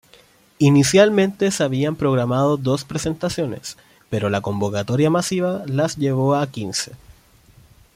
[0.57, 3.77] Inicialmente se habían programado dos presentaciones,
[4.09, 6.93] pero la convocatoria masiva las llevó a quince.